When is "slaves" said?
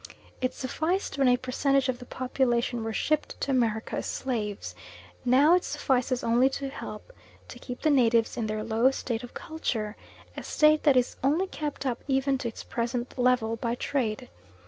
4.07-4.73